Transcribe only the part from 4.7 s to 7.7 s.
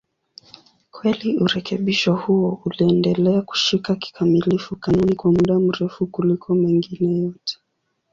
kanuni kwa muda mrefu kuliko mengine yote.